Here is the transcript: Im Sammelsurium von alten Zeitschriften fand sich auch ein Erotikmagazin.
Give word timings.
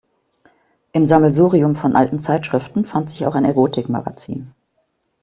Im 0.93 1.05
Sammelsurium 1.05 1.75
von 1.75 1.95
alten 1.95 2.17
Zeitschriften 2.17 2.85
fand 2.85 3.11
sich 3.11 3.27
auch 3.27 3.35
ein 3.35 3.45
Erotikmagazin. 3.45 4.51